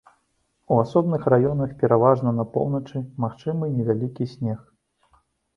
У 0.75 0.77
асобных 0.83 1.27
раёнах, 1.33 1.75
пераважна 1.83 2.33
па 2.39 2.45
поўначы, 2.55 3.05
магчымы 3.27 3.71
невялікі 3.77 4.31
снег. 4.33 4.69